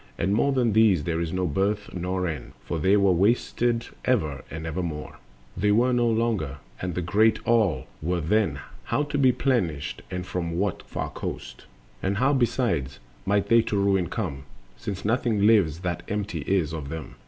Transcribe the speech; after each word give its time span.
And 0.17 0.33
more 0.33 0.51
than 0.51 0.73
these 0.73 1.03
there 1.03 1.19
is 1.21 1.31
no 1.31 1.45
birth 1.45 1.93
nor 1.93 2.25
end; 2.27 2.53
For 2.65 2.77
were 2.79 2.79
they 2.81 2.97
wasted 2.97 3.85
ever 4.03 4.43
and 4.49 4.65
evermore, 4.65 5.19
They 5.55 5.71
were 5.71 5.93
no 5.93 6.07
longer, 6.07 6.57
and 6.81 6.95
the 6.95 7.03
great 7.03 7.37
All 7.45 7.85
were 8.01 8.19
then 8.19 8.61
How 8.85 9.03
to 9.03 9.17
be 9.19 9.31
plenished 9.31 10.01
and 10.09 10.25
from 10.25 10.57
what 10.57 10.81
far 10.89 11.11
coast? 11.11 11.65
And 12.01 12.17
how, 12.17 12.33
besides, 12.33 12.97
might 13.27 13.47
they 13.47 13.61
to 13.61 13.77
ruin 13.77 14.09
come, 14.09 14.45
Since 14.75 15.05
nothing 15.05 15.45
lives 15.45 15.81
that 15.81 16.01
empty 16.07 16.41
is 16.47 16.73
of 16.73 16.89
them? 16.89 17.17